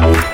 [0.00, 0.29] Bye.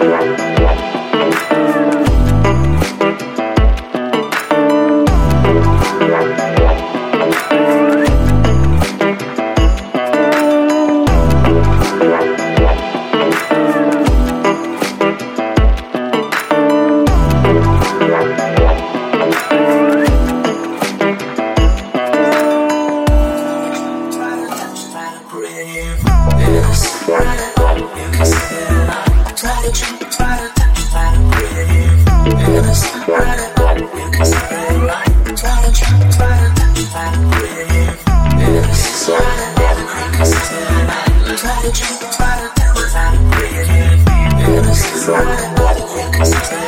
[0.00, 0.47] 另外一个。
[41.68, 43.68] Get you out of town, I'm pretty.
[44.42, 46.67] And this is all I want,